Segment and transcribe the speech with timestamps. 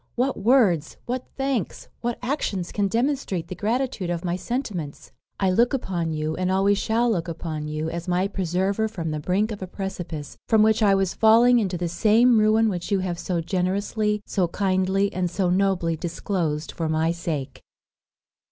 [0.15, 5.11] what words, what thanks, what actions can demonstrate the gratitude of my sentiments!
[5.39, 9.19] I look upon you, and always shall look upon you, as my preserver from the
[9.19, 13.01] brink of a precipice, from which I was falling into the same ruin which you
[13.01, 17.61] have so generously, so kindly, and so nobly disclosed for my sake."